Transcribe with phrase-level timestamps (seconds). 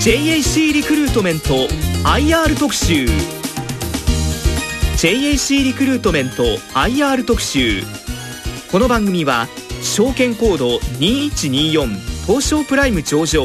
[0.00, 1.68] JAC リクルートメント
[2.08, 3.04] IR 特集。
[4.96, 6.42] JAC リクルートメント
[6.72, 7.82] IR 特集。
[8.72, 9.46] この番組は
[9.82, 11.86] 証券コード2124
[12.26, 13.42] 東証プライム上場。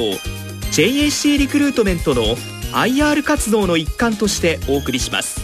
[0.72, 2.24] JAC リクルートメントの
[2.72, 5.42] IR 活動の一環としてお送りします。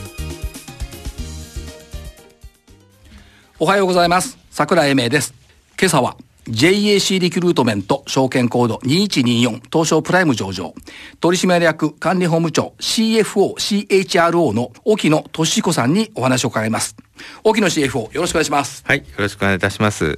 [3.59, 4.37] おはようございます。
[4.49, 5.33] 桜井英明です。
[5.77, 6.15] 今朝は
[6.47, 10.73] JAC リクルートメント証券コード2124東証プライム上場。
[11.19, 16.95] 取締役管理法務長 CFO CHRO の沖野俊彦さんにお話を伺います。
[17.43, 18.83] 沖野 CFO よろしくお願いします。
[18.87, 20.17] はいよろしくお願いいたします。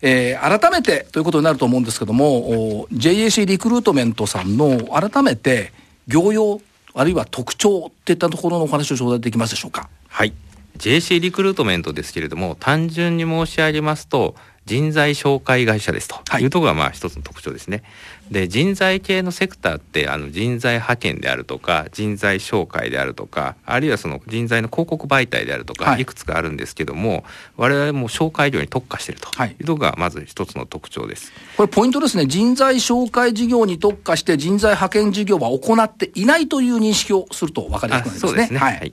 [0.00, 5.72] えー、改めてということになると思うんですけども JAC リクルートメントさんの改めて
[6.06, 6.60] 業用
[6.94, 9.90] あるいは特徴っていったところのお話を頂戴できますでしょうか？
[10.08, 10.32] はい。
[10.78, 14.34] JAC リクルートメントですけれども単純に申し上げますと
[14.66, 16.16] 人材紹介会社ですと。
[16.38, 16.44] い。
[16.44, 17.82] うところがまあ一つの特徴ですね。
[18.30, 27.24] で人材系のセクターってあの人材派遣であるとか人材紹介であるとかあるいはその人材の広告媒体であるとか、い、くつかあるんですけども
[27.56, 29.28] 我々も紹介業に特化していると。
[29.44, 29.56] い。
[29.60, 31.32] うところがまず一つの特徴です。
[31.56, 32.26] これポイントですね。
[32.26, 38.28] 人材紹介事業に特化して人材派遣事業は行っていないという認識をすると分かりやすくなりますね。
[38.28, 38.92] そうですね、はい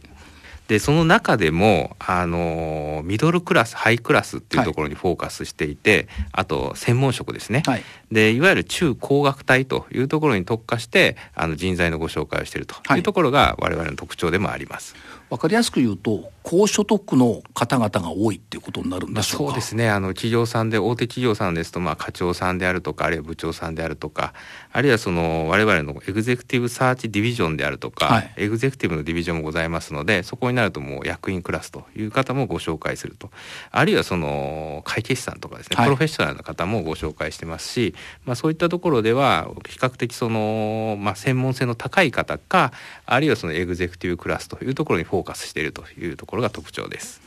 [0.68, 14.96] でその中でもあのミドルクラスハイクラスっていうところにフォーカスしていて、はい、あと専門職ですね、はい、でいわゆる中高学隊というところに特化してあの人材のご紹介をしているというところが我々の特徴でもあります。
[14.96, 19.90] はい分かりやすく言うと、高所得の方々が多いっていうことになるんでしょうそうですね。
[19.90, 24.34] あの企業さんで大手企業さんですと、まあ、課長さんであるとかあるいは部長さんであるとか
[24.72, 33.32] あるいはその我々のエグゼクティブサーチディビジョンであるとか、はい、エグゼクティブのディビジョンもございますのでそこになるともう役員クラスという方もご紹介すると。
[33.72, 37.96] あるいはその会計士さんとかですね、はい、プロフェッショナルな方もご紹介してますし、
[38.26, 42.74] まあ、そういったところでは比較的その、まあ、専門性の高い方か
[43.06, 47.22] あるいはそのエグゼクティブクラスというところにフォーカスしているというところが特徴です。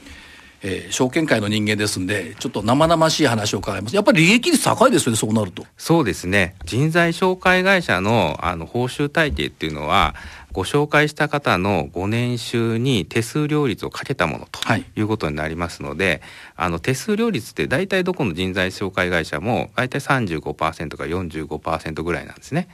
[0.62, 3.95] えー、証券界の人間ですんで、ちょっと生々しい話を伺います。
[3.95, 5.65] やっぱり利益率高いですよね、そうなると。
[5.77, 6.56] そうですね。
[6.65, 10.15] 人材紹介会社のあの報酬体系っていうのは、
[10.56, 14.59] ご紹介した方のご年収に手数料率をかけたものと
[14.99, 16.21] いうことになりますので、はい、
[16.56, 22.69] あの手数料率って大体どこの人材紹介会社も大体35%か45%ぐらいなんですね。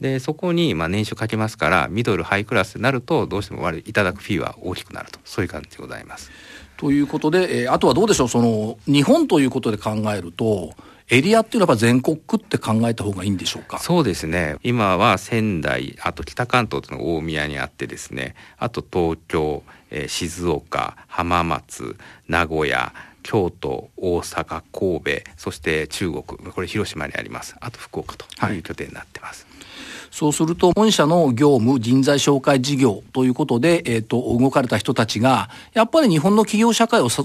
[0.00, 5.18] でそこにまあ年収かけますからミドルハイクラスになるとどうしてもいただくフィーは大きくなると。
[5.24, 6.30] そういう感じでございます。
[6.76, 8.28] ということで、えー、あとはどうでしょう？
[8.28, 10.74] その日本ということで考えると
[11.08, 13.78] エリアっていうのは全国区って考えた方がいいんでしょうか？
[13.78, 14.56] そうですね。
[14.62, 18.34] 今は仙台あと北関東というのが大宮にあってですね。
[18.58, 21.96] あと東京、えー、静岡浜松
[22.28, 22.92] 名古屋
[23.22, 27.56] 京都大阪神戸そして中国これ広島にあります。
[27.60, 29.56] あと福岡という拠点になってます、はい
[30.10, 37.22] そうすると、本社の業務、人材紹介事業ということで、えっ、ー、と、動かれた人たちが、やっぱり日本の企業社会を支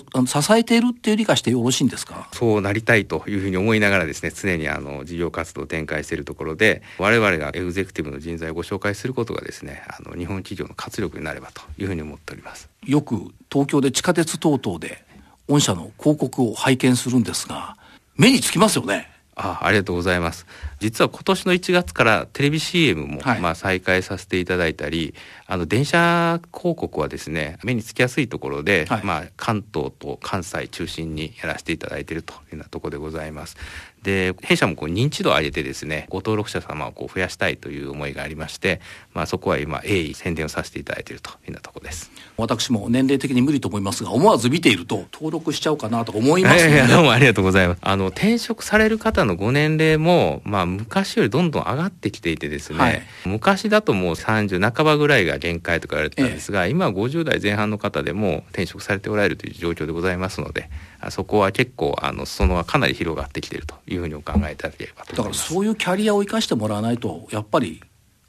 [0.51, 2.27] えているっていう理解してよろしいんですか？
[2.33, 12.69] そうなりたいというふうに思いながらですね、常にあの、事業活動を展開しているところで、我々がエグゼクティブの人材をご紹介することがですね、あの、日本企業の活力になればというふうに思っております。
[12.85, 15.03] よく東京で地下鉄等々で、
[15.47, 17.75] 御社の広告を拝見するんですが、
[18.15, 19.09] 目につきますよね。
[19.35, 20.45] あありがとうございます。
[20.81, 25.13] 実は今年の1月からテレビ CM も、まあ再開させていただいたり、
[25.45, 33.57] あの電車広告はですね目につきやすいところで、はい、まあ関東と関西中心にやらせていただいているというようなところでございます。
[34.03, 38.81] で弊社もこう認知度を上げてですねご登録者様をこう増やしたいという思いがありまして、
[39.13, 42.09] まあ、そこは今鋭意宣伝をさせていただいているというようなところです。
[42.37, 47.79] 私も年齢的に無理と思いますが思わず見ていると登録しちゃおうかなと思いますね、 どうもありがとうございます。
[47.81, 60.69] あの転職される方のご年齢も、まあ、昔よりどんどん上がってきていてですね、はい、昔だともう30半ばぐらいが限界とか言われてたんですが、ええ、今は50代前半の方でも転職されておられるという状況でございますので
[61.09, 67.81] そこは結構あの裾野はかなり広がってきているというふうにお考えいただければとだからそういうキャリアを生かしてもらわないとやっぱり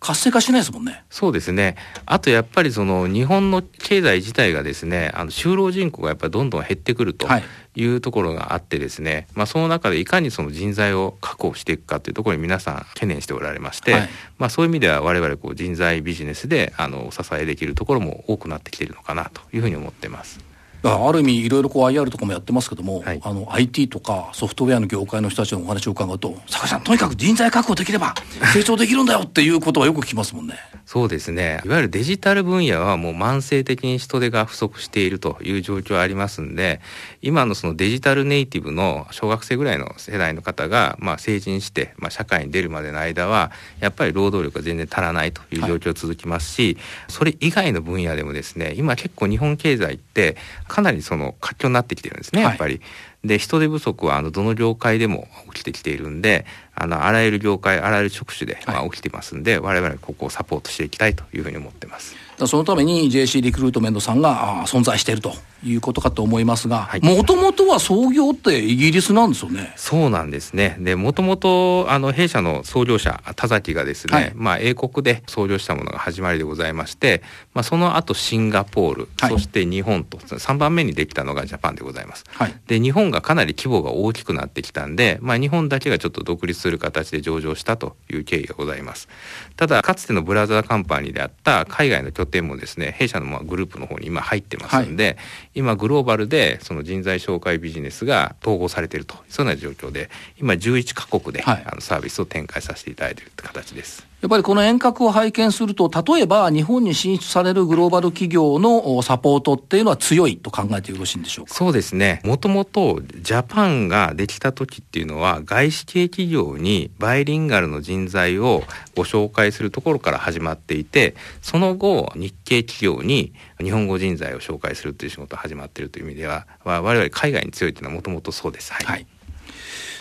[0.02, 1.04] 活性化しないですもんね。
[1.10, 1.76] そうですね。
[2.06, 7.28] あとやっぱりその日本の経済自体がですね、あの就労人口がやっぱりどんどん減ってくると
[7.76, 14.08] いうところがあってですね、はい、まあその中でいかにその人材を確保していくかというところに皆さん懸念しておられまして、はい、
[14.38, 20.51] まあそういう意味では我々こう人材ビジネスであのお支えできるところも多くなってきているのかなというふうに思っています。
[20.84, 28.14] ある意味いろいろこう IR とかもやってますけども、はい、あの IT とかソフトウェアの業界の人たちのお話を伺うと坂井さんとにかく人材確保できれば
[28.52, 30.55] 成長できるんだよっていうことはよく聞きますもんね
[30.93, 36.83] そうですねいわゆるデジタル分野はもう慢性的に人手が不足しているという状況ありますんで
[37.23, 50.37] 今のそのデジタルネイティブの小学生ぐらいの世代の方がまあ成人して、まあ、社会に出るまでの間はやっぱり労働力が全然足らないという状況続きますし、はい、それ以外の分野でもですね今結構日本経済って
[50.69, 52.75] かなりその活況になってきてるんですねやっぱり。
[52.75, 52.83] はい
[53.24, 62.16] で人手不足はあのどの業界でも起きてきているんであのあらゆる業界あらゆる職種で、まあ、起きてますんで、はい、我々ここをサポートしていきたいというふうに思ってます。
[62.46, 65.34] そのために JC リクルートメントさんが存在していると
[65.64, 69.73] いうことかと思いますが、もともとは創業ってイギリスなんですよね。
[69.76, 70.76] そうなんですね。
[70.81, 77.23] で、もともと、あの、弊社の創業者、田崎がですね、はい、まあ、英国で創業したものが始まりでございまして、
[77.55, 82.25] まあ、その後シンガポール、はい、そして日本と、3番目にできたのがジャパンでございます。
[82.29, 89.08] はい、で、日本がかなり規模が大きくなってきたんで、まあ、日本だけがちょっと独立する形で上場したという経緯がございます。
[89.56, 95.17] ただ、かつてのブラザーカンパニーであった海外の拠点もですね、弊社のまあグループの方に今入ってますんで、はい、
[95.54, 104.12] 今グローバルでその人材紹介ビジネスが統合されているとそういうような状況で今11カ国で、はい、あのサービスを展開させていただいているって形です。
[104.22, 111.54] やっぱりこの遠隔を拝見すると、例えば日本に進出されるグローバル企業のサポートっていうのは強いと考えてよろしいんでしょうか？
[111.54, 112.20] そうですね。
[112.24, 118.62] もともとジャパンができた時っていうのは、外資系企業にバイリンガルの人材を
[118.94, 128.72] ご紹介するところから始まっていて、その後、日系企業に日本語人材を紹介するっていう仕事が始まっているという意味では、我々海外に強いっていうのはもともとそうです。
[128.72, 129.06] はい、はい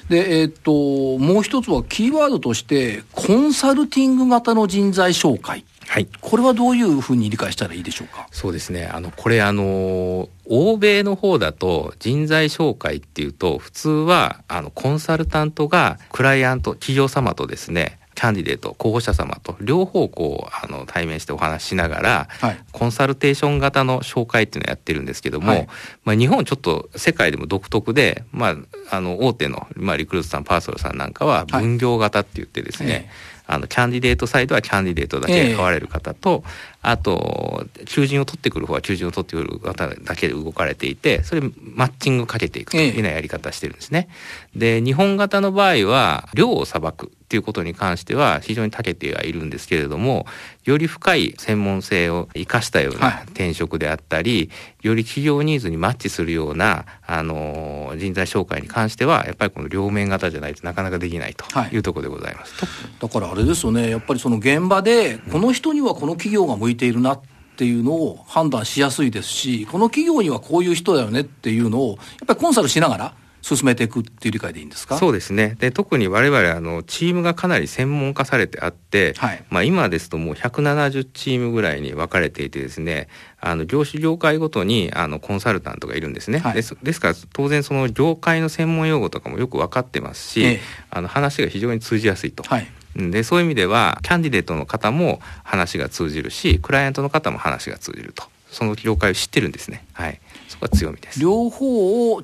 [0.10, 5.64] で、えー、っと、もう一つはキーワードとして、コンサルティング型の人材紹介。
[5.88, 6.08] はい。
[6.22, 8.28] これはどういうふうに理解したらいいでしょうか？
[8.32, 8.86] そうですね。
[8.86, 25.68] あの、これあの、欧米の方だと人材紹介っていうと、普通は、あの、コンサルタントがクライアント、企業様とですね、キャンディデート候補者様と両方こうあの対面してお話ししながら、はい、コンサルテーション型の紹介っていうのをやってるんですけども、はい、
[26.06, 28.56] まあ、日本ちょっと世界でも独特で、まあ、
[28.92, 33.06] あの大手の、まあ、リクルートさんパーソルさんなんかは分業型って言ってですね、はい
[33.48, 36.52] あのキャンディデートサイドはキャンディデートだけ買われる方と、えー、
[36.82, 44.10] あと求人を取ってくる方は求人を取ってくる方だけで動かれていてそれマッチングかけていくというようなやり方してるんですね。
[44.56, 50.26] で日本型の場合は量をさばくっていうことに関しては非常に長けてはいるんですけれども
[50.66, 62.66] より深い専門性を生かしたような転職であったり、はい、より企業ニーズにマッチするようなあの人材紹介に関してはやっぱりこの両面型じゃないとなかなかできないというところでございます。
[62.66, 67.22] はい、だからあれですよねやっぱりその現場でこの人にはこの企業が向いているなっ
[67.58, 71.98] ていうのを判断しやすいですしこの企業にはこういう人だよねっていうのをやっ
[72.28, 73.14] ぱりコンサルしながら
[73.44, 75.00] 進めていくっていう理解でいいんですか？
[75.00, 75.56] そうですね。
[75.60, 83.08] で特に我々あのチームがかなり専門化されてあって、はい、まあ、今ですともう170チームぐらいに分かれていてですね
[83.40, 90.60] あの業種業界ごとにあのコンサルタントがいるんですね、はい、ですですから当然その業界の専門用語とかもよく分かってますし、ええ、
[90.92, 92.44] あの話が非常に通じやすいと。
[92.44, 98.24] はいでそういう意味ではキャンディデートの方も話が通じるしクライアントの方も話が通じると。
[98.52, 99.86] その業界を知ってるんですね。
[99.94, 100.20] はい。
[100.50, 101.20] そこは強みです。
[101.20, 102.22] 両方を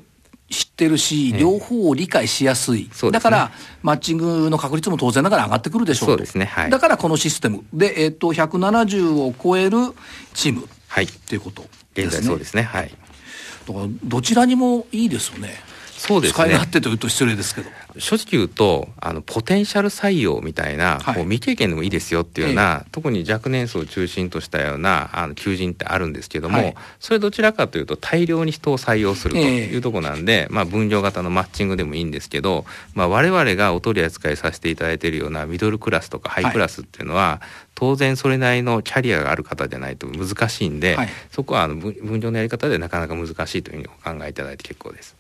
[0.50, 7.66] 知ってるし、両方を理解しやすい、ね、だからマッチングの確率も当然ながら上がってくるでしょうそうですね、はい、だからこのシステム。
[7.74, 9.78] で、えー、と170を超える
[10.34, 12.04] チーム、はい、っていうことですね。
[12.06, 12.64] 現在そうですね。
[12.64, 12.92] はい。
[13.68, 15.54] だからどちらにもいいですよね。
[15.98, 16.34] そうですね。
[16.34, 17.70] 使い勝手というと失礼ですけど。
[17.98, 45.16] 正直言うと、あの、ポテンシャル採用みたいな、はい、こう未経験でもいいですよっていうような、ええ、特に若年層を中心としたような、あの、求人ってあるんですけども、はい、それどちらかというと大量に人を採用するというところなんで、え、まあ、分業型のマッチングでもいいんですけど、まあ、我々がお取り扱いさせていただいているようなミドルクラスとかハイクラスっていうのは、はい当然それなりのキャリアがある方じゃないと難しいんで、はい、そこはあの分業のやり方でなかなか難しいというふうにお考えいただいて結構です。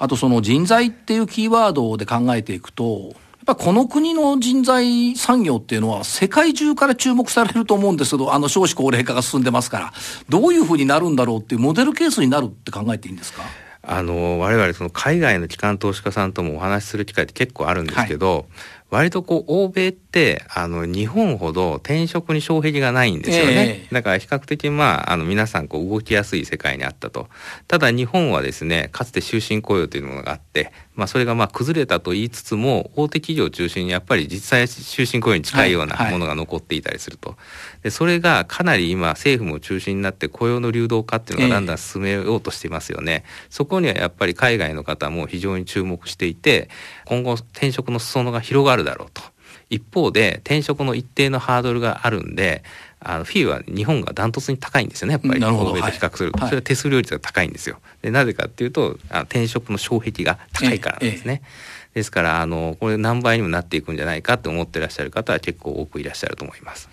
[0.00, 3.14] あとその人材っていうキーワードで考えていくと、やっ
[3.46, 9.92] ぱこの国の人材産業っていうのは世界中から注目されると思うんですけど、あの少子高齢化が進んでますから、
[10.28, 13.42] どういうふうになるんだろうっていうモデルケースになるって考えていいんですか？
[13.82, 18.44] あの、我々その海外の機関投資家さんともお話しする機会って結構あるんですけど、はい
[18.90, 27.28] 割とこう欧米ってあの日本ほど転職に障壁がないんですよね、えー、だから比較的まああの皆さんこう動きやすい世界にあったと。
[27.68, 37.44] ただ日本はですねかつて終身雇用というものがあってまあそれがまあ崩れたと言いつつも大手企業を中心にやっぱり実際終身雇用に近いようなものが残っていたりすると、はいは
[37.78, 46.68] い、でそれがかなり今政府も中心になって雇用の流動化っていうのがだんだん進めようとしていますよね、えー、そこにはやっぱり海外の方も非常に注目していて
[47.06, 49.22] 今後転職の裾野が広がるだろうと。
[49.70, 52.64] 一方で転職の一定のハードルがあるんで
[53.02, 55.44] あのフィーは日本がダントツに高いんですよねやっぱり。
[55.44, 57.78] 欧米と比較すると、はい、それは手数料率が高いんですよ。
[58.02, 61.46] でなぜかっていうとあ転職の障壁が高いからなんですね、え
[61.94, 66.88] え、ですからあのこれ何倍にもなっていくんじゃないかと思ってらっしゃる方は結構多くいらっしゃると思います。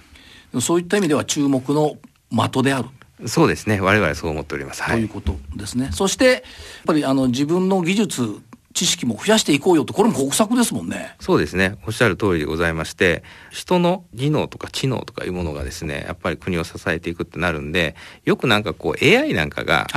[0.62, 1.98] そういった意味では注目の
[2.32, 2.90] 的である。
[3.28, 3.82] そうですね。
[3.82, 5.90] 我々そう思っております、はい、ということですね。
[5.92, 6.42] そしてやっ
[6.86, 8.42] ぱりあの自分の技術
[8.78, 11.16] 知識も増やしていこうよと、これも国策ですもんね。
[11.20, 11.80] そうですね。
[11.88, 19.88] おっしゃる通りでございまして、人の技能とか知能とかいうものがですね、やっぱり国を支えていくってなるんで、よくなんかこう AI なんかが、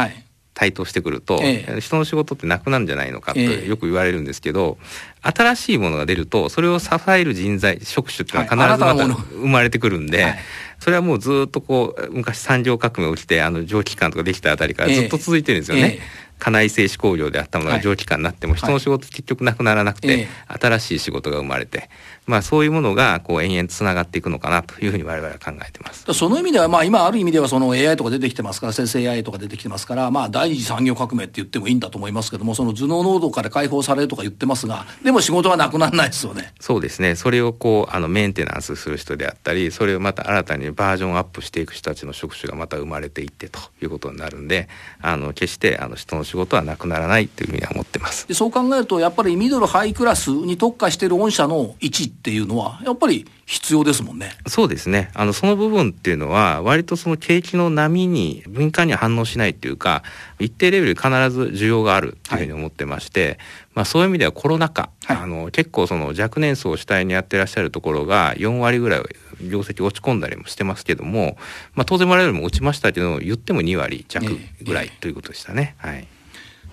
[0.54, 4.78] 台頭してくると、ええ、人の仕事ってなくなるんじゃないのかとよく言われるんですけど、
[5.24, 10.38] え、新しいものが出るとそれを支える人材職種っていうのは必ずまた生まれてくるんで、はい、
[10.80, 15.98] それはもうずっとこう昔産業革命起きてあの蒸気機関とかできたあたりからずっと続いてるんですよね。
[16.38, 21.90] 家内製紙工業であったものが蒸気機関になっても、人の仕事結局なくならなくて、新しい仕事が生まれて。
[22.30, 26.06] まあ、そういうものがこう延々つながっていくのかなというふうに我々は考えてます。
[26.14, 36.52] その意味では、まあ、今ある意味ではその AI とか出てきてますから生成 AI とか出てきてますから、まあ、第二次産業革命って言ってもいいんだと思いますけどもその頭脳濃度から解放されるとか言ってますがでも仕事はなくならないですよね。
[36.60, 37.16] そうですね。
[37.16, 44.68] それをこうあのメンテナンスする人であったりそれをまた新たにバージョンアップしていく人たちの職種がまた生まれていってということになるんで
[45.00, 54.30] あの決してあの人の仕事はなくならないというふうには思ってますでそう考えるとやっぱりミドルハイクラスに特化している御社の位置っていうのはやっぱり必要ですもんね。
[54.46, 55.10] そうですね。
[55.12, 60.04] あの、その部分っていうのは、割とその景気の波に、敏感には反応しないっていうか、
[60.38, 63.38] 一定レベル必ず需要があるというふうに思ってまして、はい、
[63.74, 69.02] まあそういう意味ではコロナ禍、はい、あの、結構その若年層を主体にやってらっしゃるところが、4割ぐらい
[69.42, 71.36] 業績落ち込んだりもしてますけども、
[71.74, 75.74] まあ当然我々も落ちましたけど、言っても2割弱ぐらいということでしたね。
[75.82, 76.08] えーえー、はい。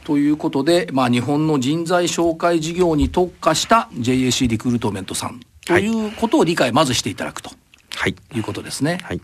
[0.08, 7.52] ということで、まあ、日本の人材紹介事業に特化した JAC リクルートメントさんということを理解まずしていただくと。
[7.94, 9.00] はい、いうことですね。
[9.04, 9.20] はい、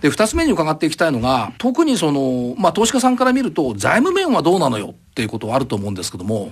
[0.00, 6.50] で2つ目に伺っていきたいのが特にその、まあ、投資家さんから見ると財務面はどうなのよっていうことはあると思うんですけども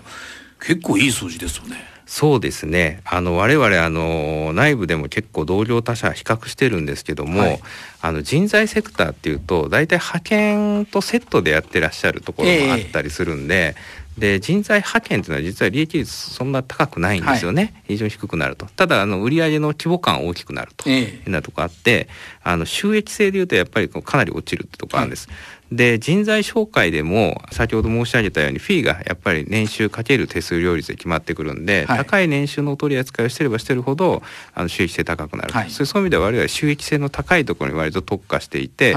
[0.60, 1.93] 結構いい数字ですよね。
[2.06, 3.00] そうですね。
[3.04, 7.60] あの我々あの内部でも結構同業他社比較してるんですけども、はい、
[8.02, 18.66] あの人材セクターっていうと大体派遣とセットでやってらっしゃるところもあったりするんで、えーで人材派遣というのは実は利益率そんな高くないんですよね、はい、非常に低くなると。
[18.66, 22.08] ただあの売上の規模感大きくなるというようなところあって、
[22.42, 25.36] あの収益性でいうとやっぱりかなり落ちるってところあるんです、はい、
[25.74, 34.22] で人材紹介でも先ほど申し上げたようにフィーがやっぱり年収かける手数料率で決まってくるんで、はい、高い年収のお取り扱いをしてればしてるほど
[34.54, 38.94] あの収益性高くなる、はい、そういう意味では我々収益性の高いところに割と特化していて、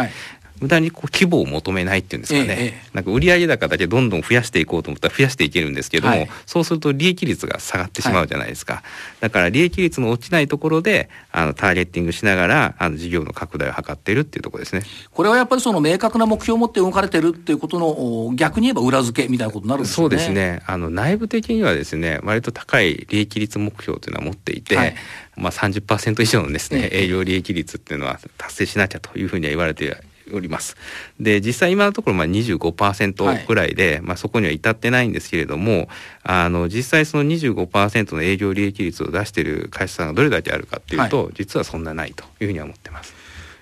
[0.59, 8.83] 無駄にこう規模を求めないっていうんですかね、ええ、なんか売上高だけどんどん増やしていこうと思ったら増やしていけるんですけども、はい、そうすると利益率が下がってしまうじゃないですか、はい、
[9.21, 14.83] だから利益率の落ちないところであのターゲッティングしながらあの事業の拡大を図っているっていうところですね。
[15.11, 19.95] これはやっぱりその明確な目標を持って動かれてるっていうことの逆に言えば裏付けみたいなことになるんですね。
[19.95, 20.61] そうですね。
[20.65, 24.95] あの内部的にはですね割と高い利益率目標というのは持っていて、はい。
[25.37, 29.85] まあ30%以上のですね、営業利益率っていうのは達成しなきゃというふうには言われて
[30.33, 30.77] おります。
[31.19, 35.89] で、実際今のところまあ25%ぐらいで、はい、まあそこには至ってないんですけれども、
[36.23, 43.13] あの、実際その25%の営業利益率を出している会社さんがどれだけあるかっていうと、はい、実はそんなないというふうには思ってます。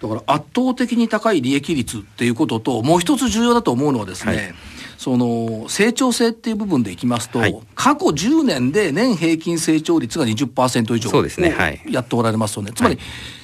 [0.01, 4.55] だから圧倒的に高い利益率っていうことと、もう一つ重要だと思うのはですね、はい。
[4.98, 12.72] その成長性っていう部分でいきますと、はい、過去10年で年平均成長率が20%以上そうですね、はい、やっておられますよね。
[12.74, 12.98] つまり、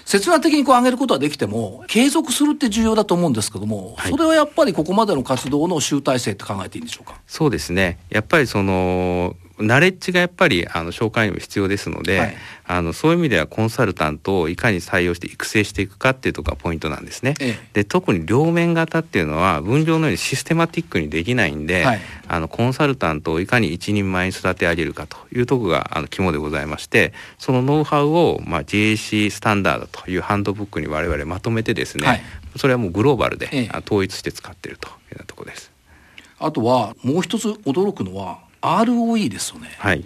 [0.05, 7.19] 切断的にこう上げることはできても、継続するって重要だと思うんですけども、はい、それはやっぱりここまでの活動の集大成って考えていいんでしょうか？
[7.27, 7.99] そうですね。
[8.09, 17.35] やっぱりその、ナレッジがやっぱりあの紹介にも必要ですので、はい、あのそういう意味ではコンサルタントをいかに採用して育成していくかっていうところがポイントなんですね。
[17.39, 32.21] ええ、で特に両面型っていうのは分業のようにシステマティックにできないんで、はい、あのコンサルタントをいかに一人前に育て上げるかというところがあの肝でございましてそのノウハウを、まあ、JAC スタンダードというハンドブックに我々まとめてですね、はい、
[32.57, 35.71] それはもうグローバルで、え、統一して使っているというようなところです。
[36.39, 39.69] あとはもう一つ驚くのは ROE ですよね。
[39.77, 40.03] はい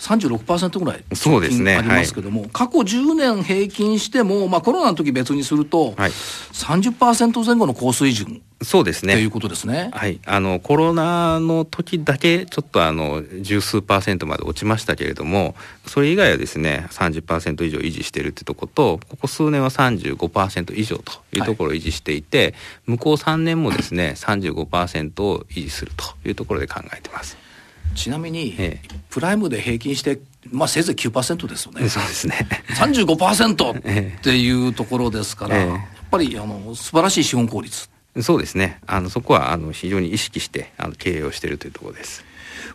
[0.00, 9.14] 36%ぐらいそうですねありますけども、はい、過去10年平均しても、まあ、コロナの時別にすると、はい、30%前後の高水準そうですね。
[9.14, 9.88] ということですね。
[9.94, 10.20] はい。
[10.26, 15.54] あの、コロナの時だけ、ちょっとあの、十数パーセントまで落ちましたけれども、
[15.86, 22.54] それ以外はですね、30%以上維持しているってとこと、ここ数年は35%以上というところを維持していて、はい、
[22.86, 27.49] 向こう3年もですね、35%を維持するというところで考えてます。
[27.94, 30.20] ちなみに、ええ、プライムで平均して、
[30.50, 31.86] まあ、せいぜい9%ですよね。
[31.90, 32.46] そうですね。
[32.76, 33.78] 35%
[34.18, 35.78] っていうところですから、え、やっ
[36.10, 37.88] ぱりあの素晴らしい資本効率。
[38.20, 38.80] そうですね。
[38.86, 42.24] あのそこはあの非常に意識してあの経営をしているというところです。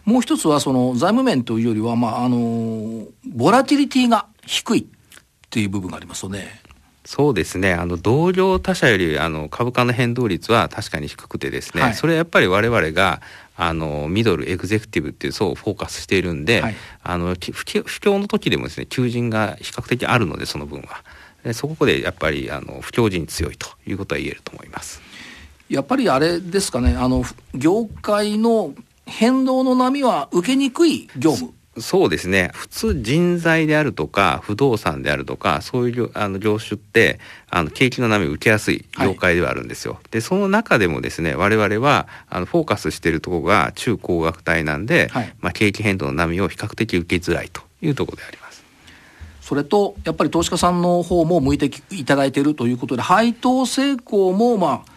[0.05, 4.86] もう一つはその財務面というよりは、まあ、あの、ボラティリティが低いっ
[5.50, 6.62] ていう部分がありますよね。
[7.05, 7.74] そうですね。
[7.74, 13.22] あの、同業他社より、あの、株価の変動率は確かに低くてですね、はい、それはやっぱり我々が、
[13.58, 21.04] あの、ミドルエグゼクティブっていう層をフォーカスしているんで、はい、あの、不況の時でもですね、求人が比較的あるので、その分は。
[21.44, 25.02] でそこでやっぱり、あの、不況時に強いということは言えると思います。
[25.70, 28.74] やっぱりあれですかね、あの、業界の
[29.06, 32.51] 変動の波は受けにくい業務そうですね。
[32.53, 39.96] 普通人材であるとか、不動産であるとか、そういうあの業種って、あの、景気の波を受けやすい業界ではあるんですよ。
[39.96, 48.63] はい、で、その中でもですね、我々は、あの、フォーカスしているところが中高額帯なんで、はい、まあ、景気変動の波を比較的受けづらいというところであります。
[49.41, 54.96] それと、やっぱり投資家さんの方も向いていただいているということで、配当成功も、まあ、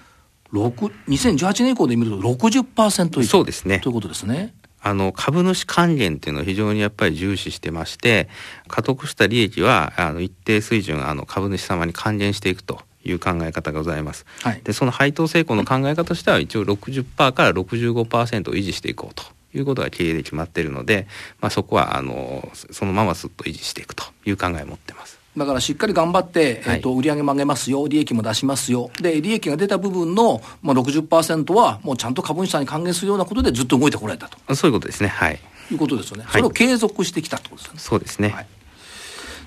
[0.53, 3.81] 2018年以降で見ると60%以上そうですね。
[3.81, 4.55] ということですね。
[4.89, 8.29] あの株主還元っていうのを非常にやっぱり重視してまして
[8.69, 14.25] 獲得した利益はあの一定水準あの株主様に還元していくという考え方がございます。
[14.43, 21.07] はい、でその配当成功の考え方としては一応60%から65%を維持していこうということが経営で決まっているので、
[21.41, 25.18] まあ、そこはあのそのまますっと維持していくという考えを持ってます。
[25.39, 34.55] だからしっかり頑張って、えーと、売り上げも上げますよ、利益も出しますよ、で利益が出た部分の、まあ60、は、もうちゃんと株主さんに還元するようなことでずっと動いてこられたと。
[34.55, 35.09] そういうことですね。
[35.09, 35.39] はい。
[35.71, 36.25] いうことですよね。
[36.31, 37.79] それを継続してきたってことですね。
[37.79, 38.29] そうですね。
[38.31, 38.47] はい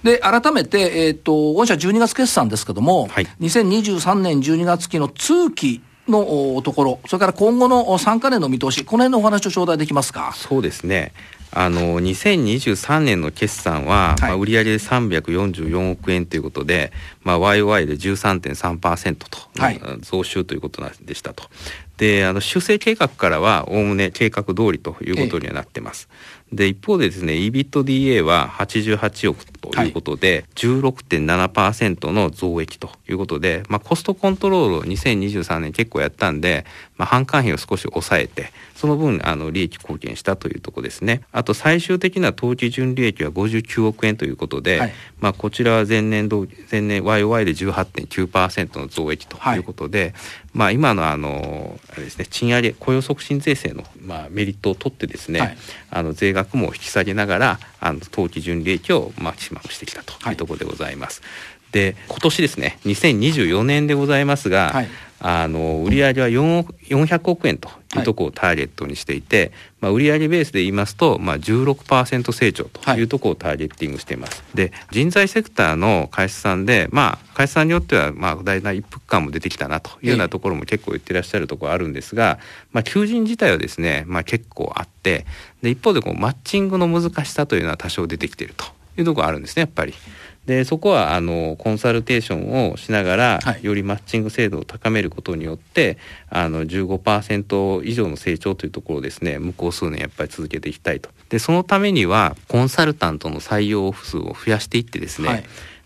[0.04, 10.34] で、改めて、えっ、ー、と、御社12月決算ですけども、はい、2023年12月期の通期のところ、それから今後の3か年の見通し、この辺のお話を頂戴できますか？
[10.36, 11.14] そうですね。
[11.54, 16.92] あの2023年の決算は、はい、まあ、売上で344億円ということで、
[17.24, 21.44] まあ、YOY で13.3%と、はい、増収ということでしたと。
[21.98, 26.10] であの修正計画からはおおむね計画通りということにはなってます。
[26.52, 36.66] で一方でですね EBITDA は88億ということで、はい、16.7%の増益ということで、まあ、コストコントロールを2023年結構やったんで、
[36.98, 41.22] まあ、販管費を少し抑えてその分あの利益貢献したというところですね。
[41.32, 50.14] あと最終的な当期純利益は59億円ということで、はい、まあ、こちらは前年度前年 YOY で18.9%の増益ということで、はい、
[50.54, 55.58] まあ、今のあのあれですね賃上げ雇用促進税制の、まあ、メリットを取ってですね、はい、
[55.90, 61.22] あの税額も引き下げながらあの当期純利益をマキシマムしてきたというところでございます。
[61.72, 64.90] で今年ですね2024年でございますが、はい、
[65.24, 74.42] あの売上は4億400億円というところをターゲットにしていて、はい、まあ、売上ベースで言いますと、まあ、16%成長というところをターゲッティングしています。
[74.42, 82.40] はい、で人材セクターの会社さんで、まあ、会社さんによっては、まあ、大体一服感も出てきたなというようなところも結構言ってらっしゃるところあるんですが、
[82.72, 85.28] まあ、求人自体はですね、まあ、結構あって
[85.62, 88.66] で一方でこうマッチングの難しさというのは多少出てきていると
[88.98, 89.94] いうところあるんですねやっぱり。
[90.46, 95.98] でそこはあのコンサルテーションをしながら、はい、よりマッチング精度を高めることによって
[96.30, 101.10] あの15%以上の成長というところをですね向こう数年やっぱり続けていきたいと。
[101.30, 105.44] でそのためにはコンサルタントの採用数を増やしていってですね、はい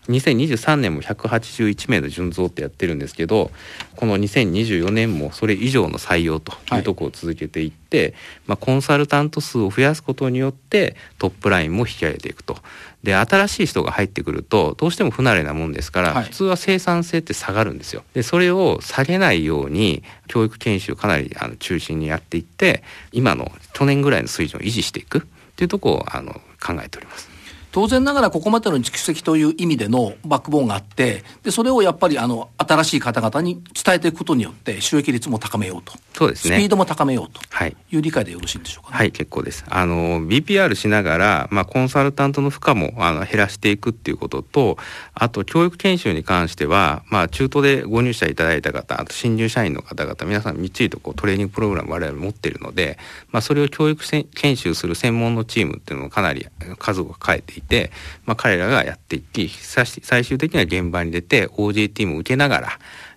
[0.08, 3.50] 2023年も181名の純増ってやってるんですけど
[3.96, 8.14] この2024年もそれ以上の採用というところを続けていって、はい、
[8.46, 12.56] まあ、コンサルタント数を増やすことによってトップラインも引き上げていくと。
[13.02, 18.02] で新しい人が入ってくるとどうしても不慣れなもんですから、はい、普通は生産性って下がるんですよ。
[18.14, 25.22] でそれを下げないように教育研修をかなりあの中心にやっていって今の去年ぐらいの水準を維持していくっ
[25.56, 27.35] ていうところをあの考えております
[27.76, 35.92] 当然ながらここまでの蓄積という意味でのバックボーンがあってでそれをやっぱりあの新しい方々に伝えていくことによって収益率も高めようと。
[36.14, 36.56] そうですね。
[36.56, 37.42] スピードも高めようと。
[37.66, 37.76] い。
[37.92, 39.62] う理解でよろしいんでしょうか、ね、はい結構です。
[39.68, 44.78] あの BPR しながら、まあ、コンサルタントの負荷もあの減らしていくっていうことと
[45.12, 52.96] あと教育研修に関しては、まあ、中途でご入社いただいた方あと新入社員の方々皆さんみっちりとこうトレーニングプログラム我々持っているので、
[53.32, 54.02] まあ、それを教育
[54.34, 56.46] 研修する専門のチームっていうのもかなり
[56.78, 57.90] 数を変えていて、
[58.24, 62.68] まあ、彼らがやっていき最終的には現場に出て OJT も受けながら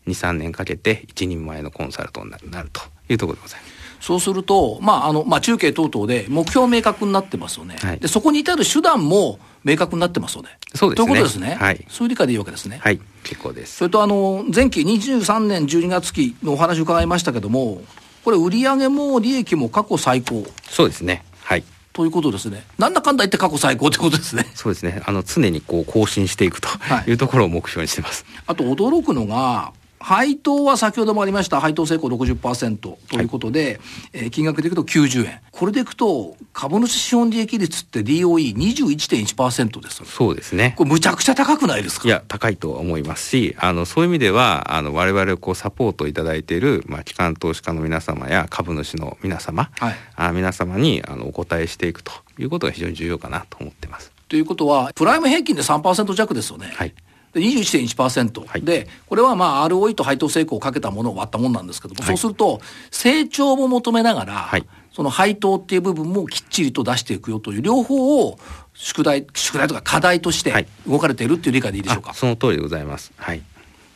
[0.08, 3.80] 23年かけて一人前のコンサルトになるというところでございます。
[4.00, 10.50] そうすると、まああのまあ、中継等々で目標明確になってますよね、はい、でそこに至る手段も明確になってますよね。
[10.74, 11.08] そうですね。
[11.08, 11.56] ということですね。
[11.60, 11.86] はい。
[11.90, 12.80] そういう理解でいいわけですね。
[12.82, 13.78] はい、結構です。
[13.78, 17.82] それと、あの、前期23年12月期のお話伺いましたけども、
[18.24, 20.46] これ、売上も利益も過去最高。
[20.70, 21.24] そうですね。
[21.44, 21.64] はい。
[21.94, 22.64] ということですね。
[22.78, 24.46] なんだかんだ言って過去最高ということですね。
[24.56, 25.02] そうですね。
[25.06, 26.70] あの、常にこう更新していくと
[27.08, 28.26] いうところを目標にしてます。
[28.46, 31.60] あと驚くのが、配当は先ほどもありました。
[31.60, 33.80] 配当成功60%ということで、はい、
[34.14, 35.42] えー、金額でいくと90円。
[35.52, 40.04] これでいくと株主資本利益率って DOE21.1% です。
[40.06, 40.74] そうですね。
[40.78, 42.08] これむちゃくちゃ高くないですか？
[42.08, 54.12] いや高いと思いますしあのそういう意味ではあの我々こうサポートいただいている、まあ、機関投資家の皆様や株主の皆様、はい、あ皆様にあのお答えしていくということが非常に重要かなと思ってます。
[54.30, 56.72] ということはプライム平均で3%弱ですよね。
[56.76, 56.94] はい
[57.34, 62.62] で21.1%、はい、で、これはまあ ROE と配当成功をかけたものを割ったもんなんですけども、はい、そうすると、
[62.92, 68.40] 成長も求めながら、はい、その配当っていう部分もきっちりと出していくよという、両方を
[68.74, 72.14] 宿題、宿題とか課題として動かれているっていう理解でいいでしょうか？
[72.14, 73.12] その通りでございます。
[73.18, 73.42] はい。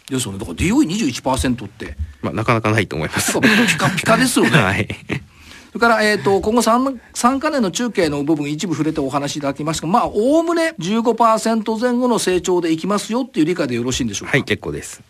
[0.09, 0.37] ですよね。
[0.39, 1.95] だから DOE21% って。
[2.21, 3.33] まあ、なかなかないと思います。
[3.39, 4.51] ピカピカですよね。
[4.61, 4.87] はい。
[5.73, 14.33] それから、えっ、ー、と、今後 3, 3か年の中継の部分一部触れてお話しいただきましたが、まあ、おおむね15%前後の成長でいきますよっていう理解でよろしいんでしょうか？
[14.33, 15.01] はい、結構です。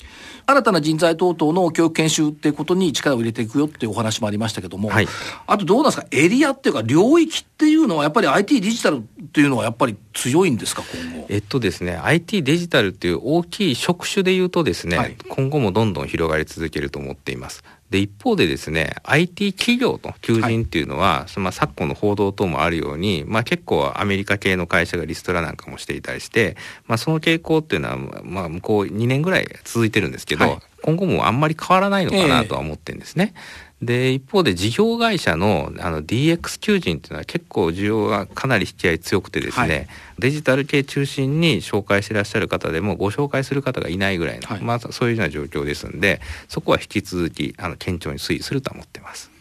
[0.45, 5.08] 新たな人材等々の教育研修っていうことに力を入れていくよっていうお話もありましたけども、はい、
[5.47, 11.28] あとどうなんですか、エリアっていうか、領域っていうのは、やっぱり IT デジタルっていうのは、やっぱり強いんですか、今後。
[11.30, 17.63] えっとですね、IT デジタルっていう大きい職種でいうとですね、はい、今後もどんどん広がり続けると思っています。
[17.93, 33.36] で一方でですね IT 企業の求人っていうのは、はい、その昨今の報道等もあるように、まあ、結構アメリカ系の会社がリストラなんかもしていたりして、まあ、その傾向っていうのは、まあ、向こう2年ぐらい続いてるんですけど、はい、今後もあんまり変わらないのかなとは思ってるんですね。
[33.36, 39.88] えーで一方で事業会社のあの DX 求人っていうのは結構需要がかなり引き合い強くてですね、はい、
[40.19, 49.32] デジタル系中心に紹介していらっしゃる方でもご紹介する方がいないぐらいの、はい、まあ、そういうような状況ですんでそこは引き続きあの顕著に推移すると思ってます。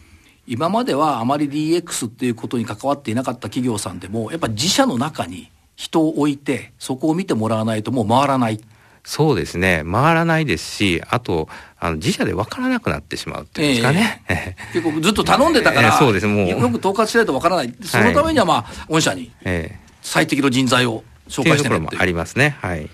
[0.45, 8.59] 今まではあまり DX っていうことに関わっていなかった企業さんでもやっぱ自社の中に人を置いてそこを見てもらわないともう回らない
[9.05, 9.83] そうですね。
[9.89, 16.27] 回らないですしあとあの自社で分からなくなってしまうっていうんですかね、えー、結構ずっと頼んでたから、えー、そうです。
[16.27, 16.47] もう。
[16.47, 17.73] よく統括しないと分からない。
[17.83, 19.31] そのためにはまあ、御社に
[20.01, 21.95] 最適の人材を紹介してるって。
[21.95, 22.57] いうありますね。
[22.61, 22.89] はい。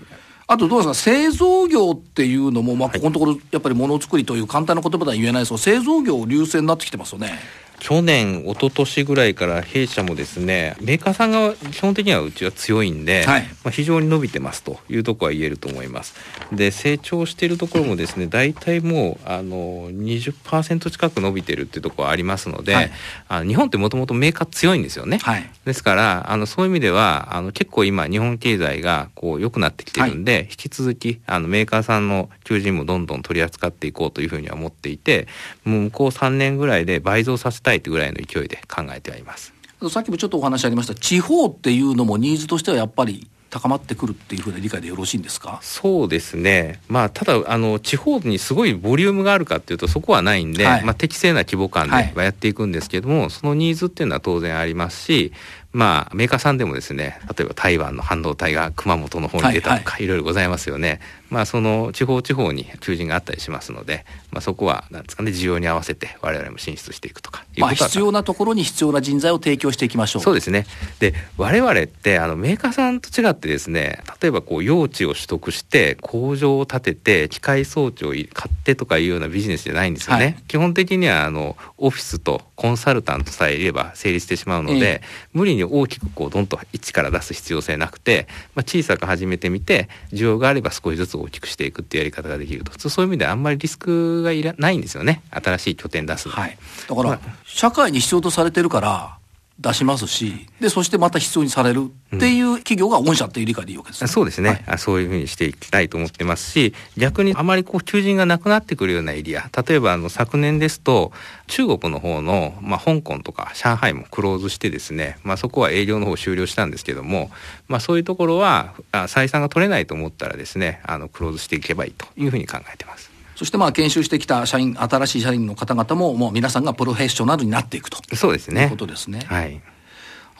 [0.48, 7.38] あとどうですか、製造業っていうのも、まあ、ここのところ、やっぱりものづくりという簡単な言葉では言えないですが、製造業、優勢になってきてますよね。
[7.80, 16.14] 去年、一昨年ぐらいから弊社もですね、メーカーさんが基本的にはうちは強いんで、はい、まあ、非常に伸びてますというところは言えると思います。
[16.52, 22.90] で、成長しているところもですね、大体もう、あの、20%近く伸びてるっていうところはありますので、はい、
[23.28, 25.18] あ日本ってもともとメーカー強いんですよね。
[25.22, 35.26] はい、ですから、あの、そういう意味では、あの、結構今、日本経済がこう良くなってきてるんで、引き続き、あの、メーカーさんの求人もどんどん取り扱っていこうというふうには思っていて、
[35.64, 39.52] もう向こう3年ぐらいで倍増させたいというぐらいの勢いで考えてはいます。
[39.90, 40.94] さっきもちょっとお話ありました。
[40.94, 45.58] 地方っていうのもニーズとしてはやっぱり高まってくるっていうふうな理解でよろしいんですか？
[45.60, 55.32] そうですね、まあ、ただあの、地方にすごいボリュームがあるかっていうと、そこはないんで、はい、まあ、適正な規模感ではやっていくんですけども、はい、そのニーズっていうのは当然ありますし、
[55.72, 61.00] まあ、メーカーさんでもですね、例えば台湾の半導体が熊本の方に出たとか、いろいろございますよね。
[61.30, 70.22] まあ、その地方地方に求人があったりしますので、まあ、そこは、なんですかね、需要に合わせて我々も進出していくとかまあ、必要なところに必要な人材を提供していきましょう。
[70.22, 70.66] そうですね。
[70.98, 80.24] で、我々って、あの、メーカーさんと違ってですね、例えばこう、用地を取得して、工場を建てて、機械装置を買ってとかいうようなビジネスじゃないんですよね。
[80.24, 92.88] はい、基本的には、あの、オフィスとコンサルタントさえいれば成立してしまうので、え無理に大きくこう、どんと一から出す必要性なくて、まあ、小さく始めてみて、需要があれば少しずつ大きくしていくっていうやり方ができると。
[92.88, 95.22] そういう意味であんまりリスクがいらないんですよね。
[95.30, 99.19] 新しい拠点出すはい、だから、まあ、社会に必要とされてるから
[99.60, 111.12] 出しますし、で、そしてまた必要にされるっていう企業が御社っていう理解でいいわけですね、うん、そうですね、はい、そういうふうにしていきたいと思ってますし、逆にあまりこう求人がなくなってくるようなエリア、例えばあの昨年ですと、
[111.46, 117.30] 中国の方の、まあ、香港とか上海もクローズしてですね、まあ、そこは営業の方終了したんですけども、
[117.68, 123.09] まあ、そういうところは、採算が取れないと思ったらですね、あのクローズしていけばいいというふうに考えてます。
[123.40, 128.64] そしてまあ研修してきた社員、新しい社員の方々も、もう皆さんがプロフェッショナルになっていくとそうですね。
[128.64, 129.20] いうことですね。
[129.24, 129.62] はい。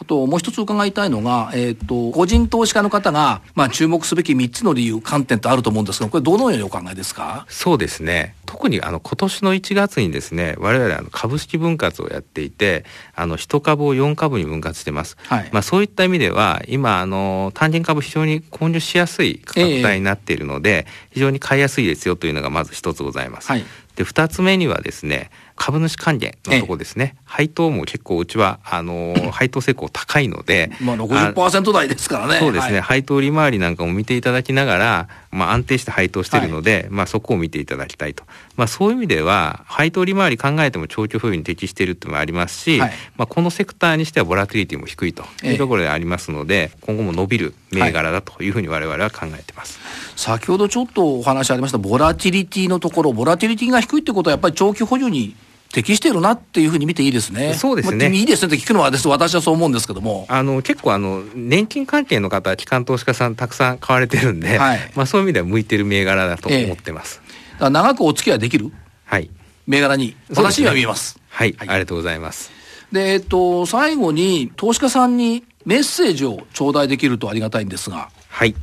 [0.01, 7.45] あともう一つ伺いたいのが、えっ、ー、と、個人投資家の方が、まあ、注目すべき3つの理由、観点とあると思うんですが、これどのようにお考えですか？
[7.49, 8.33] そうですね。
[8.47, 12.83] 特にあの今年の1月にですね、我々あの株式分割をやっていて、
[13.15, 15.17] あの1株を4株に分割してます。
[15.27, 23.49] はい、まあそういった意味では、今あの単純株非常に購入しやすい価格帯になっているので、えー、非常に買いやすいですよというのがまず一つございます。
[23.49, 23.63] はい、
[23.95, 32.39] で2つ目にはですね株主還元のところですね、配当も結構うちはあの 配当成功高いので、まあ60%台ですからね。
[32.39, 38.25] そうですね、はい、配当利回りなんかも見ていただきながら、まあ、安定して配当しているので、はい、まあ、そこを見ていただきたいと、
[38.57, 49.79] まあ、そういう意味では配当利回り考えても長期保有に適しているっていうのもありますし、はい、まあ、このセクターにしてはボラティリティも低いというところでありますので、今後も伸びる銘柄だというふうに我々は考えてます。
[50.17, 55.35] 先ほどちょっとお話ありましたボラティリティのところボラティリティが低いってことはやっぱり長期保有に
[55.71, 57.53] 適しているなっていうふうに見ていいですね。
[57.53, 58.11] そうですね。
[58.13, 60.25] いいですねって聞くのはです、私はそう思うんですけども。
[60.29, 67.21] あの、結構あの、年金関係の方、機関投資家さんたくさん買われてるんで、はい、まあそういう意味では向いてる銘柄だと思ってます。
[67.59, 68.71] えー、長くお付き合いできる？
[69.05, 69.29] はい。
[69.67, 71.19] 銘柄に、私には見えます。
[71.29, 72.51] はい、はい、ありがとうございます。
[72.91, 78.09] で、えっと、最後に、投資家さんにメッセージを頂戴できるとありがたいんですが。
[78.27, 78.55] はい。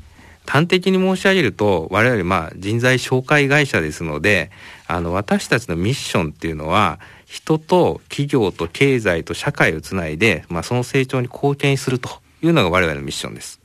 [0.46, 4.50] 端的に申し上げると、我々、まあ、人材紹介会社ですので、
[4.88, 12.08] あの、私たちのミッションっていうのは、人と企業と経済と社会をつないで、まあ、その成長に貢献すると
[12.42, 13.60] いうのが我々のミッションです。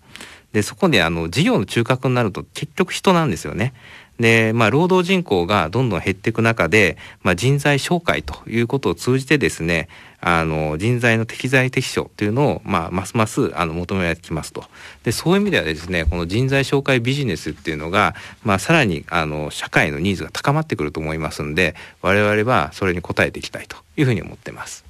[0.51, 3.73] で、そこで、あの、事業の中核になると結局人なんですよね。
[4.19, 9.87] で、まあ、労働人口がどんどん減っていく中で、まあ、人材紹介ということを通じてですね、
[10.25, 14.63] あの、人材の適材適所というのを、まあ、ますますあの求められてきますと。
[15.03, 24.85] で、そういう意味ではですね、この人材紹介ビジネスっていうのが、まあ、さらに、あの、社会のニーズが高まってくると思いますんで、我々はそれに応えていきたいというふうに思ってます。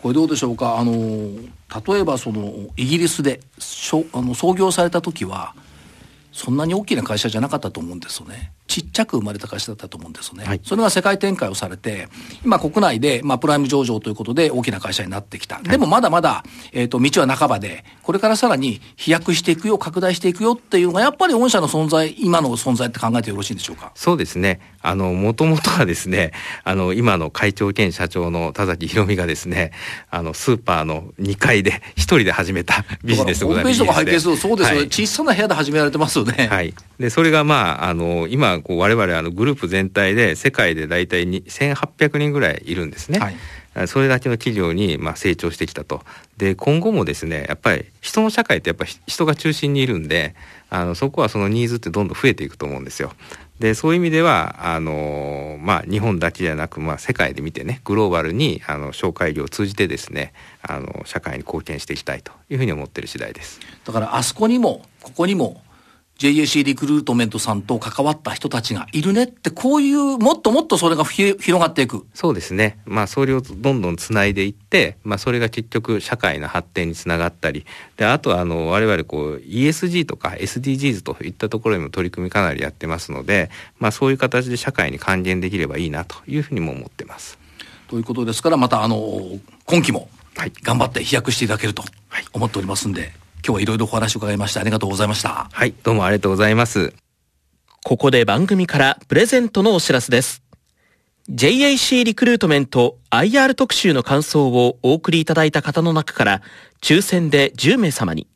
[0.00, 0.78] これどうでしょうか？
[0.78, 5.54] あの例えばそのイギリスでしょあの創業された時は
[6.32, 8.50] そんなに大きな会社じゃなかったと思うんですよね。
[8.70, 10.44] ちっちゃく生まれた会社だったと思うんですよね。
[10.44, 12.08] はい、それが世界展開をされて、
[12.44, 15.60] 今国内で、まあ、プライム上場ということで大きな会社になってきた。
[15.60, 23.90] でもまだまだ、えっ、ー、と、道は半ばで、これからさらに飛躍していくよ、拡大していくよっていうのが、やっぱり御社の存在、今の存在って考えてよろしいんでしょうか？
[23.96, 24.60] そうですね。
[24.82, 29.72] あの、もともとはですね、あの、今の会長兼社長の田崎宏美がですね、
[30.10, 33.78] あの、スーパーの2階で一人で始めたビジネスでございます。
[33.78, 36.46] ホームページとか拝見すると、そうですよね、はい、小さな部屋で始められてますよね。
[36.46, 36.74] はい。
[36.98, 43.18] で、それがまあ、あの、今、こう、我々、あの、グループ全体で世界で大体1800人ぐらいいるんですね。
[43.18, 43.36] はい
[43.86, 46.02] それだけの企業にまあ成長してきたと。
[46.36, 50.34] で今後もですねやっぱり人の社会ってやっぱり人が中心にいるんで
[50.70, 53.12] あのそこはそのニーズってどんどん増えていくと思うんですよ。
[53.60, 63.60] でそういう意味ではあの、まあ、日本だけじゃなく、まあ、世界で見てねグローバルにあの紹介業を通じてですねあの社会に貢献していきたいというふうに思っている次第です。
[63.84, 65.62] だからあそこにもここにも
[66.20, 72.04] JAC リクルートメントさんと関わった人たちがいるねって、こういう、もっともっとそれが広がっていく。
[72.12, 72.78] そうですね。
[72.84, 77.64] まあ、それをどんどんつないでいって、まあ、それが結局、社会の発展につながったり、
[77.96, 87.38] で、あとは、あの、我々、こう、ESG とか SDGs といったところにも取り組みかなりやってますので、まあ、そういう形で社会に還元できればいいなというふうにも思ってます。
[87.88, 91.82] ということですから、また、あの、今期も、はい、頑張って飛躍していただけると
[92.34, 93.14] 思っておりますんで、
[93.46, 95.48] 今日はいろいろお話を伺いましてありがとうございました。
[95.50, 96.92] はい、どうもありがとうございます。
[97.84, 100.42] ここで番組からプレゼントのお知らせです。
[101.30, 106.42] JAC リクルートメント IR 特集の感想をお送りいただいた方の中から
[106.82, 108.26] 抽選で10名様に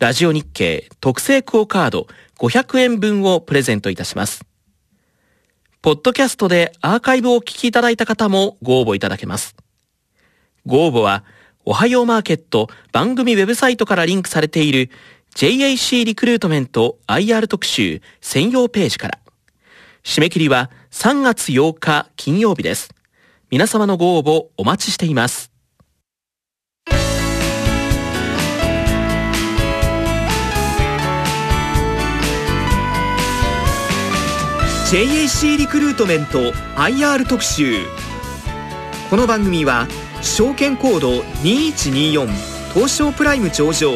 [0.00, 4.44] ラジオ日経特製クオカード500円分をプレゼントいたします。
[5.82, 9.54] ポッドキャストでアーカイブをお聞きいただいた方もご応募いただけます。
[10.66, 11.24] ご応募は
[11.64, 14.90] おはようマーケット番組ウェブサイトからリンクされている
[15.36, 19.18] JAC リクルートメント IR 特集専用ページから。
[20.02, 22.92] 締め切りは3月8日金曜日です。
[23.48, 25.52] 皆様のご応募お待ちしています。
[34.90, 37.76] JAC リクルートメント IR 特集
[39.08, 39.86] この番組は
[40.22, 42.26] 証券コード2124
[42.74, 43.92] 東証プライム上場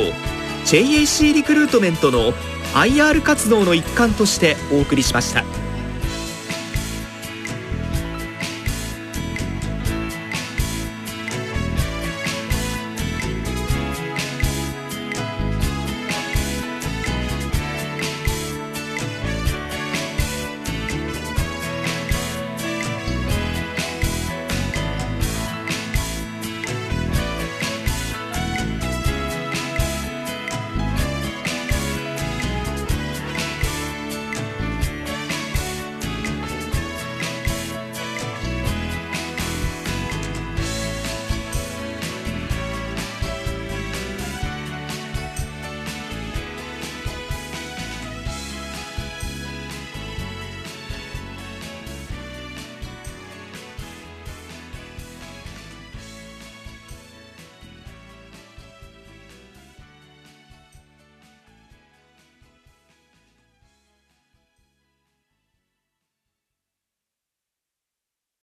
[0.64, 2.32] JAC リクルートメントの
[2.74, 5.65] IR 活動の一環としてお送りしました。